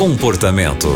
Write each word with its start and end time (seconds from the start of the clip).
Comportamento. 0.00 0.88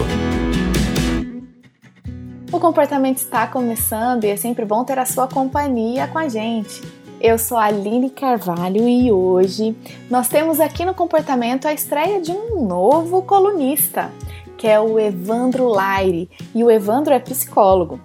O 2.51 2.58
comportamento 2.58 3.19
está 3.19 3.46
começando 3.46 4.25
e 4.25 4.29
é 4.29 4.37
sempre 4.38 4.65
bom 4.65 4.83
ter 4.83 4.99
a 4.99 5.04
sua 5.04 5.29
companhia 5.29 6.09
com 6.09 6.19
a 6.19 6.27
gente. 6.27 6.80
Eu 7.21 7.38
sou 7.38 7.59
a 7.59 7.64
Aline 7.64 8.09
Carvalho 8.09 8.88
e 8.88 9.12
hoje 9.12 9.77
nós 10.09 10.29
temos 10.29 10.59
aqui 10.59 10.87
no 10.87 10.95
comportamento 10.95 11.69
a 11.69 11.75
estreia 11.75 12.19
de 12.19 12.32
um 12.32 12.64
novo 12.67 13.21
colunista, 13.21 14.11
que 14.57 14.67
é 14.67 14.80
o 14.80 14.98
Evandro 14.98 15.68
Laire. 15.68 16.30
E 16.55 16.64
o 16.64 16.71
Evandro 16.71 17.12
é 17.12 17.18
psicólogo. 17.18 18.00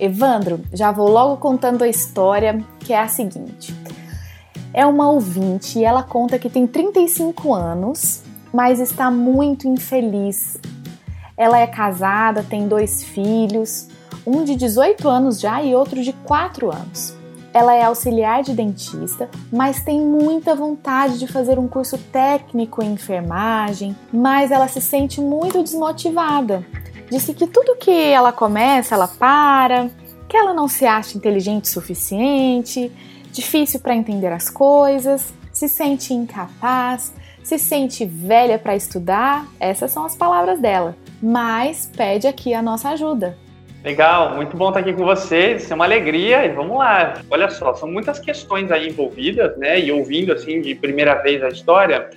Evandro, 0.00 0.62
já 0.72 0.90
vou 0.90 1.10
logo 1.10 1.36
contando 1.36 1.84
a 1.84 1.88
história, 1.88 2.64
que 2.80 2.94
é 2.94 2.98
a 2.98 3.08
seguinte. 3.08 3.74
É 4.72 4.86
uma 4.86 5.10
ouvinte 5.10 5.78
e 5.78 5.84
ela 5.84 6.02
conta 6.02 6.38
que 6.38 6.48
tem 6.48 6.66
35 6.66 7.52
anos, 7.52 8.23
mas 8.54 8.78
está 8.78 9.10
muito 9.10 9.66
infeliz. 9.66 10.56
Ela 11.36 11.58
é 11.58 11.66
casada, 11.66 12.46
tem 12.48 12.68
dois 12.68 13.02
filhos, 13.02 13.88
um 14.24 14.44
de 14.44 14.54
18 14.54 15.08
anos 15.08 15.40
já 15.40 15.60
e 15.60 15.74
outro 15.74 16.00
de 16.00 16.12
4 16.12 16.70
anos. 16.70 17.16
Ela 17.52 17.74
é 17.74 17.82
auxiliar 17.82 18.44
de 18.44 18.52
dentista, 18.52 19.28
mas 19.52 19.82
tem 19.82 20.00
muita 20.00 20.54
vontade 20.54 21.18
de 21.18 21.26
fazer 21.26 21.58
um 21.58 21.66
curso 21.66 21.98
técnico 21.98 22.80
em 22.80 22.92
enfermagem, 22.92 23.96
mas 24.12 24.52
ela 24.52 24.68
se 24.68 24.80
sente 24.80 25.20
muito 25.20 25.60
desmotivada. 25.60 26.64
Disse 27.10 27.34
que 27.34 27.48
tudo 27.48 27.76
que 27.76 27.90
ela 27.90 28.32
começa, 28.32 28.94
ela 28.94 29.08
para, 29.08 29.90
que 30.28 30.36
ela 30.36 30.54
não 30.54 30.68
se 30.68 30.86
acha 30.86 31.18
inteligente 31.18 31.64
o 31.64 31.68
suficiente, 31.68 32.90
difícil 33.32 33.80
para 33.80 33.96
entender 33.96 34.32
as 34.32 34.48
coisas, 34.48 35.32
se 35.54 35.68
sente 35.68 36.12
incapaz, 36.12 37.14
se 37.42 37.58
sente 37.58 38.04
velha 38.04 38.58
para 38.58 38.76
estudar. 38.76 39.46
Essas 39.58 39.90
são 39.92 40.04
as 40.04 40.16
palavras 40.16 40.60
dela. 40.60 40.96
Mas 41.22 41.90
pede 41.96 42.26
aqui 42.26 42.52
a 42.52 42.60
nossa 42.60 42.90
ajuda. 42.90 43.38
Legal, 43.82 44.34
muito 44.34 44.56
bom 44.56 44.68
estar 44.68 44.80
aqui 44.80 44.94
com 44.94 45.04
vocês, 45.04 45.70
é 45.70 45.74
uma 45.74 45.84
alegria 45.84 46.44
e 46.46 46.48
vamos 46.48 46.78
lá. 46.78 47.20
Olha 47.30 47.50
só, 47.50 47.74
são 47.74 47.90
muitas 47.90 48.18
questões 48.18 48.72
aí 48.72 48.88
envolvidas, 48.88 49.56
né? 49.58 49.78
E 49.78 49.92
ouvindo 49.92 50.32
assim 50.32 50.60
de 50.62 50.74
primeira 50.74 51.16
vez 51.16 51.42
a 51.42 51.48
história, 51.48 52.08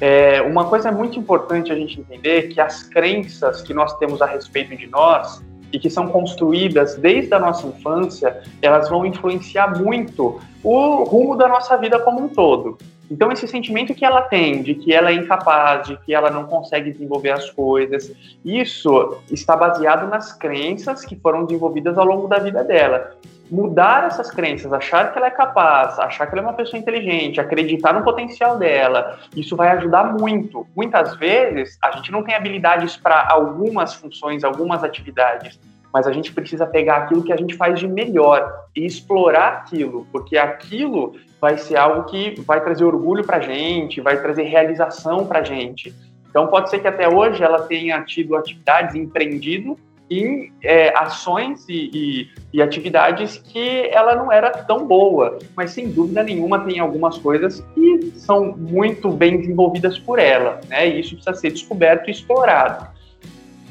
é, 0.00 0.42
uma 0.42 0.64
coisa 0.64 0.90
muito 0.90 1.18
importante 1.18 1.70
a 1.70 1.76
gente 1.76 2.00
entender 2.00 2.48
que 2.48 2.60
as 2.60 2.82
crenças 2.82 3.62
que 3.62 3.72
nós 3.72 3.96
temos 3.98 4.20
a 4.20 4.26
respeito 4.26 4.76
de 4.76 4.88
nós 4.88 5.40
e 5.72 5.78
que 5.78 5.88
são 5.88 6.08
construídas 6.08 6.96
desde 6.96 7.32
a 7.34 7.38
nossa 7.38 7.66
infância, 7.66 8.42
elas 8.60 8.88
vão 8.88 9.06
influenciar 9.06 9.78
muito 9.78 10.40
o 10.62 11.04
rumo 11.04 11.36
da 11.36 11.48
nossa 11.48 11.76
vida 11.76 11.98
como 11.98 12.24
um 12.24 12.28
todo. 12.28 12.78
Então, 13.12 13.30
esse 13.30 13.46
sentimento 13.46 13.94
que 13.94 14.06
ela 14.06 14.22
tem 14.22 14.62
de 14.62 14.74
que 14.74 14.90
ela 14.90 15.10
é 15.10 15.12
incapaz, 15.12 15.86
de 15.86 15.98
que 15.98 16.14
ela 16.14 16.30
não 16.30 16.44
consegue 16.44 16.90
desenvolver 16.90 17.30
as 17.30 17.50
coisas, 17.50 18.10
isso 18.42 19.18
está 19.30 19.54
baseado 19.54 20.08
nas 20.08 20.32
crenças 20.32 21.04
que 21.04 21.14
foram 21.14 21.44
desenvolvidas 21.44 21.98
ao 21.98 22.06
longo 22.06 22.26
da 22.26 22.38
vida 22.38 22.64
dela. 22.64 23.14
Mudar 23.50 24.06
essas 24.06 24.30
crenças, 24.30 24.72
achar 24.72 25.12
que 25.12 25.18
ela 25.18 25.26
é 25.26 25.30
capaz, 25.30 25.98
achar 25.98 26.26
que 26.26 26.32
ela 26.32 26.40
é 26.40 26.46
uma 26.46 26.54
pessoa 26.54 26.80
inteligente, 26.80 27.38
acreditar 27.38 27.92
no 27.92 28.02
potencial 28.02 28.56
dela, 28.56 29.18
isso 29.36 29.54
vai 29.56 29.68
ajudar 29.76 30.04
muito. 30.18 30.66
Muitas 30.74 31.14
vezes, 31.16 31.76
a 31.82 31.90
gente 31.90 32.10
não 32.10 32.22
tem 32.22 32.34
habilidades 32.34 32.96
para 32.96 33.28
algumas 33.28 33.92
funções, 33.92 34.42
algumas 34.42 34.82
atividades 34.82 35.60
mas 35.92 36.06
a 36.06 36.12
gente 36.12 36.32
precisa 36.32 36.66
pegar 36.66 36.96
aquilo 36.96 37.22
que 37.22 37.32
a 37.32 37.36
gente 37.36 37.54
faz 37.54 37.78
de 37.78 37.86
melhor 37.86 38.50
e 38.74 38.86
explorar 38.86 39.48
aquilo, 39.48 40.06
porque 40.10 40.38
aquilo 40.38 41.14
vai 41.40 41.58
ser 41.58 41.76
algo 41.76 42.04
que 42.04 42.40
vai 42.42 42.62
trazer 42.62 42.84
orgulho 42.84 43.24
para 43.24 43.36
a 43.36 43.40
gente, 43.40 44.00
vai 44.00 44.20
trazer 44.20 44.44
realização 44.44 45.26
para 45.26 45.40
a 45.40 45.44
gente. 45.44 45.94
Então, 46.30 46.46
pode 46.46 46.70
ser 46.70 46.78
que 46.78 46.88
até 46.88 47.06
hoje 47.06 47.42
ela 47.42 47.62
tenha 47.62 48.00
tido 48.02 48.34
atividades, 48.34 48.94
empreendido 48.94 49.76
em 50.10 50.52
é, 50.62 50.96
ações 50.96 51.66
e, 51.68 51.90
e, 51.92 52.30
e, 52.52 52.62
atividades 52.62 53.38
que 53.38 53.88
ela 53.90 54.14
não 54.14 54.30
era 54.30 54.50
tão 54.50 54.86
boa, 54.86 55.38
mas 55.56 55.70
sem 55.70 55.90
dúvida 55.90 56.22
nenhuma 56.22 56.60
tem 56.60 56.78
algumas 56.78 57.16
coisas 57.18 57.60
que 57.74 58.12
são 58.16 58.54
muito 58.56 59.10
bem 59.10 59.38
desenvolvidas 59.38 59.98
por 59.98 60.18
ela, 60.18 60.60
né? 60.68 60.88
E 60.88 61.00
isso 61.00 61.14
precisa 61.14 61.34
ser 61.34 61.50
descoberto 61.50 62.08
e 62.08 62.10
explorado. 62.10 62.91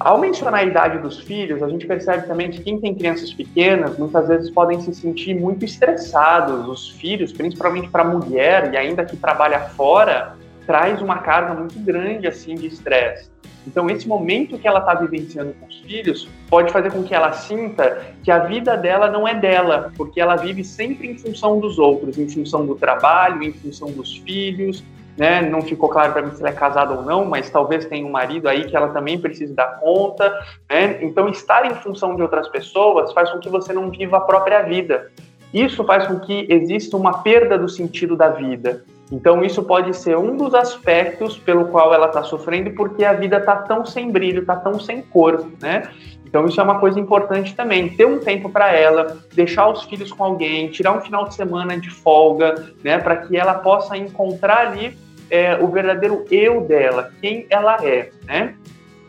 Ao 0.04 0.18
mencionar 0.18 0.62
a 0.62 0.64
idade 0.64 0.98
dos 0.98 1.20
filhos, 1.20 1.62
a 1.62 1.70
gente 1.70 1.86
percebe 1.86 2.26
também 2.26 2.50
que 2.50 2.62
quem 2.64 2.80
tem 2.80 2.96
crianças 2.96 3.32
pequenas 3.32 3.98
muitas 4.00 4.28
vezes 4.28 4.50
podem 4.50 4.82
se 4.82 4.94
sentir 4.96 5.36
muito 5.36 5.64
estressados. 5.64 6.68
Os 6.68 6.90
filhos, 6.90 7.32
principalmente 7.32 7.88
para 7.88 8.02
a 8.02 8.06
mulher 8.06 8.74
e 8.74 8.78
ainda 8.78 9.06
que 9.06 9.16
trabalha 9.16 9.60
fora, 9.60 10.36
traz 10.66 11.02
uma 11.02 11.20
carga 11.20 11.54
muito 11.54 11.80
grande 11.80 12.28
assim 12.28 12.56
de 12.56 12.68
estresse. 12.68 13.30
Então, 13.68 13.88
esse 13.92 14.08
momento 14.08 14.58
que 14.58 14.68
ela 14.68 14.80
está 14.80 14.96
vivenciando 14.96 15.54
com 15.60 15.68
os 15.68 15.80
filhos 15.82 16.28
pode 16.50 16.72
fazer 16.72 16.92
com 16.92 17.04
que 17.04 17.14
ela 17.14 17.32
sinta 17.34 18.02
que 18.24 18.32
a 18.32 18.40
vida 18.40 18.76
dela 18.76 19.08
não 19.08 19.28
é 19.28 19.36
dela, 19.36 19.92
porque 19.96 20.20
ela 20.20 20.36
vive 20.36 20.64
sempre 20.64 21.12
em 21.12 21.18
função 21.18 21.60
dos 21.60 21.78
outros, 21.78 22.18
em 22.18 22.28
função 22.28 22.66
do 22.66 22.74
trabalho, 22.74 23.44
em 23.44 23.54
função 23.54 23.92
dos 23.92 24.18
filhos, 24.18 24.84
né? 25.18 25.42
Não 25.42 25.62
ficou 25.62 25.90
claro 25.90 26.14
para 26.14 26.22
mim 26.22 26.32
se 26.32 26.42
ela 26.42 26.50
é 26.50 26.54
casada 26.54 26.94
ou 26.94 27.04
não, 27.04 27.26
mas 27.26 27.50
talvez 27.50 27.86
tenha 27.86 28.06
um 28.06 28.12
marido 28.12 28.48
aí 28.48 28.66
que 28.66 28.76
ela 28.76 28.90
também 28.90 29.20
precise 29.20 29.54
dar 29.54 29.80
conta, 29.80 30.30
né? 30.70 31.00
Então, 31.02 31.28
estar 31.30 31.66
em 31.66 31.76
função 31.76 32.16
de 32.16 32.22
outras 32.22 32.48
pessoas 32.48 33.12
faz 33.14 33.30
com 33.30 33.40
que 33.40 33.50
você 33.50 33.74
não 33.74 33.90
viva 33.90 34.18
a 34.18 34.22
própria 34.22 34.62
vida. 34.62 35.12
Isso 35.54 35.84
faz 35.84 36.08
com 36.08 36.20
que 36.20 36.48
exista 36.50 36.96
uma 36.96 37.22
perda 37.22 37.58
do 37.58 37.68
sentido 37.68 38.16
da 38.16 38.30
vida. 38.30 38.84
Então, 39.12 39.44
isso 39.44 39.62
pode 39.64 39.94
ser 39.96 40.18
um 40.18 40.38
dos 40.38 40.56
aspectos 40.56 41.38
pelo 41.38 41.66
qual 41.66 41.94
ela 41.94 42.08
está 42.08 42.24
sofrendo, 42.24 42.72
porque 42.72 43.04
a 43.04 43.12
vida 43.12 43.38
está 43.38 43.58
tão 43.58 43.86
sem 43.86 44.10
brilho, 44.10 44.42
está 44.42 44.56
tão 44.56 44.80
sem 44.80 45.02
cor, 45.02 45.46
né? 45.62 45.84
Então, 46.32 46.46
isso 46.46 46.62
é 46.62 46.64
uma 46.64 46.80
coisa 46.80 46.98
importante 46.98 47.54
também. 47.54 47.90
Ter 47.90 48.06
um 48.06 48.18
tempo 48.18 48.50
para 48.50 48.72
ela, 48.72 49.18
deixar 49.34 49.68
os 49.68 49.84
filhos 49.84 50.14
com 50.14 50.24
alguém, 50.24 50.70
tirar 50.70 50.94
um 50.94 51.02
final 51.02 51.28
de 51.28 51.36
semana 51.36 51.78
de 51.78 51.90
folga, 51.90 52.72
né? 52.82 52.98
Para 53.00 53.18
que 53.18 53.36
ela 53.36 53.56
possa 53.56 53.98
encontrar 53.98 54.68
ali 54.68 54.98
é, 55.30 55.58
o 55.62 55.68
verdadeiro 55.68 56.24
eu 56.32 56.62
dela, 56.62 57.12
quem 57.20 57.46
ela 57.50 57.86
é, 57.86 58.12
né? 58.26 58.56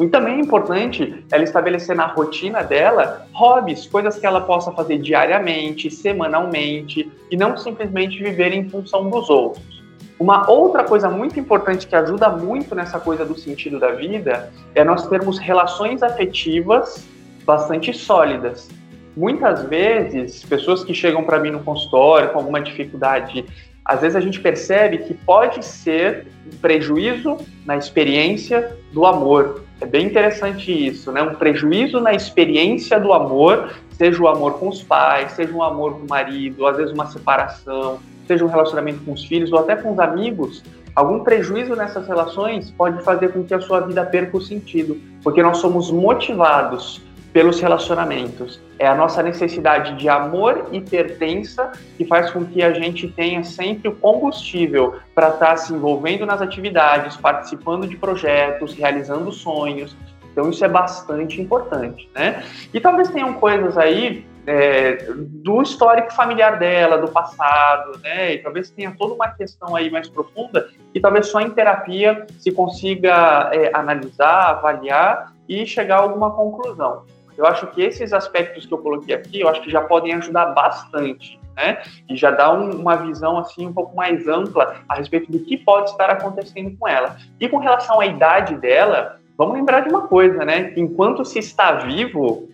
E 0.00 0.08
também 0.08 0.34
é 0.34 0.40
importante 0.40 1.24
ela 1.30 1.44
estabelecer 1.44 1.94
na 1.94 2.06
rotina 2.06 2.60
dela 2.64 3.24
hobbies, 3.32 3.86
coisas 3.86 4.18
que 4.18 4.26
ela 4.26 4.40
possa 4.40 4.72
fazer 4.72 4.98
diariamente, 4.98 5.92
semanalmente, 5.92 7.08
e 7.30 7.36
não 7.36 7.56
simplesmente 7.56 8.20
viver 8.20 8.52
em 8.52 8.68
função 8.68 9.08
dos 9.08 9.30
outros. 9.30 9.80
Uma 10.18 10.50
outra 10.50 10.82
coisa 10.82 11.08
muito 11.08 11.38
importante 11.38 11.86
que 11.86 11.94
ajuda 11.94 12.28
muito 12.30 12.74
nessa 12.74 12.98
coisa 12.98 13.24
do 13.24 13.38
sentido 13.38 13.78
da 13.78 13.92
vida 13.92 14.52
é 14.74 14.82
nós 14.82 15.06
termos 15.06 15.38
relações 15.38 16.02
afetivas 16.02 17.11
bastante 17.44 17.92
sólidas. 17.92 18.68
Muitas 19.16 19.64
vezes, 19.64 20.42
pessoas 20.44 20.82
que 20.82 20.94
chegam 20.94 21.22
para 21.22 21.38
mim 21.38 21.50
no 21.50 21.60
consultório 21.60 22.30
com 22.30 22.38
alguma 22.38 22.60
dificuldade, 22.60 23.44
às 23.84 24.00
vezes 24.00 24.16
a 24.16 24.20
gente 24.20 24.40
percebe 24.40 24.98
que 24.98 25.12
pode 25.12 25.64
ser 25.64 26.26
um 26.46 26.56
prejuízo 26.56 27.36
na 27.66 27.76
experiência 27.76 28.76
do 28.92 29.04
amor. 29.04 29.64
É 29.80 29.86
bem 29.86 30.06
interessante 30.06 30.70
isso, 30.70 31.10
né? 31.10 31.20
Um 31.22 31.34
prejuízo 31.34 32.00
na 32.00 32.14
experiência 32.14 32.98
do 32.98 33.12
amor, 33.12 33.74
seja 33.90 34.22
o 34.22 34.28
amor 34.28 34.58
com 34.58 34.68
os 34.68 34.82
pais, 34.82 35.32
seja 35.32 35.52
um 35.52 35.62
amor 35.62 35.94
com 35.94 36.06
o 36.06 36.08
marido, 36.08 36.66
às 36.66 36.76
vezes 36.76 36.92
uma 36.92 37.06
separação, 37.06 37.98
seja 38.26 38.44
um 38.44 38.48
relacionamento 38.48 39.00
com 39.04 39.12
os 39.12 39.24
filhos 39.24 39.52
ou 39.52 39.58
até 39.58 39.76
com 39.76 39.92
os 39.92 39.98
amigos, 39.98 40.62
algum 40.94 41.24
prejuízo 41.24 41.74
nessas 41.74 42.06
relações 42.06 42.70
pode 42.70 43.02
fazer 43.02 43.32
com 43.32 43.42
que 43.42 43.52
a 43.52 43.60
sua 43.60 43.80
vida 43.80 44.04
perca 44.04 44.36
o 44.36 44.40
sentido, 44.40 44.96
porque 45.22 45.42
nós 45.42 45.58
somos 45.58 45.90
motivados 45.90 47.02
pelos 47.32 47.60
relacionamentos. 47.60 48.60
É 48.78 48.86
a 48.86 48.94
nossa 48.94 49.22
necessidade 49.22 49.96
de 49.96 50.08
amor 50.08 50.68
e 50.70 50.80
pertença 50.80 51.72
que 51.96 52.04
faz 52.04 52.30
com 52.30 52.44
que 52.44 52.62
a 52.62 52.72
gente 52.72 53.08
tenha 53.08 53.42
sempre 53.42 53.88
o 53.88 53.96
combustível 53.96 54.96
para 55.14 55.28
estar 55.28 55.46
tá 55.46 55.56
se 55.56 55.72
envolvendo 55.72 56.26
nas 56.26 56.42
atividades, 56.42 57.16
participando 57.16 57.86
de 57.86 57.96
projetos, 57.96 58.74
realizando 58.74 59.32
sonhos. 59.32 59.96
Então 60.30 60.50
isso 60.50 60.64
é 60.64 60.68
bastante 60.68 61.40
importante, 61.40 62.08
né? 62.14 62.42
E 62.72 62.80
talvez 62.80 63.08
tenham 63.10 63.34
coisas 63.34 63.76
aí 63.76 64.26
é, 64.46 65.06
do 65.14 65.62
histórico 65.62 66.12
familiar 66.12 66.58
dela, 66.58 66.98
do 66.98 67.10
passado, 67.10 67.98
né? 68.02 68.34
E 68.34 68.38
talvez 68.38 68.70
tenha 68.70 68.94
toda 68.98 69.14
uma 69.14 69.28
questão 69.28 69.76
aí 69.76 69.90
mais 69.90 70.08
profunda 70.08 70.68
e 70.94 71.00
talvez 71.00 71.28
só 71.28 71.40
em 71.40 71.50
terapia 71.50 72.26
se 72.38 72.50
consiga 72.50 73.50
é, 73.52 73.70
analisar, 73.74 74.50
avaliar 74.50 75.32
e 75.48 75.66
chegar 75.66 75.98
a 75.98 76.00
alguma 76.00 76.30
conclusão. 76.30 77.04
Eu 77.42 77.48
acho 77.48 77.66
que 77.72 77.82
esses 77.82 78.12
aspectos 78.12 78.66
que 78.66 78.72
eu 78.72 78.78
coloquei 78.78 79.12
aqui, 79.12 79.40
eu 79.40 79.48
acho 79.48 79.60
que 79.62 79.70
já 79.70 79.80
podem 79.80 80.14
ajudar 80.14 80.46
bastante, 80.46 81.40
né? 81.56 81.82
E 82.08 82.14
já 82.14 82.30
dá 82.30 82.52
um, 82.52 82.70
uma 82.70 82.94
visão 82.94 83.36
assim 83.36 83.66
um 83.66 83.72
pouco 83.72 83.96
mais 83.96 84.28
ampla 84.28 84.76
a 84.88 84.94
respeito 84.94 85.32
do 85.32 85.40
que 85.40 85.56
pode 85.56 85.90
estar 85.90 86.08
acontecendo 86.08 86.76
com 86.78 86.86
ela. 86.86 87.16
E 87.40 87.48
com 87.48 87.58
relação 87.58 87.98
à 87.98 88.06
idade 88.06 88.54
dela, 88.54 89.18
vamos 89.36 89.56
lembrar 89.56 89.80
de 89.80 89.88
uma 89.88 90.06
coisa, 90.06 90.44
né? 90.44 90.72
Enquanto 90.76 91.24
se 91.24 91.40
está 91.40 91.72
vivo, 91.72 92.48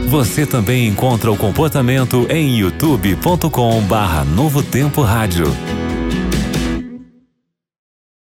Você 0.07 0.47
também 0.47 0.87
encontra 0.87 1.31
o 1.31 1.37
comportamento 1.37 2.25
em 2.31 2.57
youtube.com/novotempo 2.57 5.03
rádio. 5.03 5.45